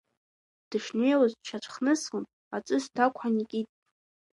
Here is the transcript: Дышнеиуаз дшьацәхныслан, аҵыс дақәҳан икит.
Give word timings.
Дышнеиуаз 0.69 1.33
дшьацәхныслан, 1.39 2.25
аҵыс 2.55 2.85
дақәҳан 2.95 3.35
икит. 3.43 3.67